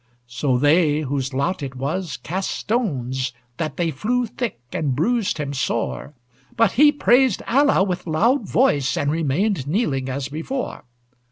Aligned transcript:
So 0.25 0.57
they, 0.57 1.01
whose 1.01 1.31
lot 1.31 1.61
it 1.61 1.75
was, 1.75 2.17
cast 2.17 2.49
stones, 2.49 3.33
That 3.57 3.77
they 3.77 3.91
flew 3.91 4.25
thick 4.25 4.59
and 4.73 4.95
bruised 4.95 5.37
him 5.37 5.53
sore, 5.53 6.15
But 6.57 6.71
he 6.71 6.91
praised 6.91 7.43
Allah 7.47 7.83
with 7.83 8.07
loud 8.07 8.49
voice, 8.49 8.97
And 8.97 9.11
remained 9.11 9.67
kneeling 9.67 10.09
as 10.09 10.27
before. 10.27 10.85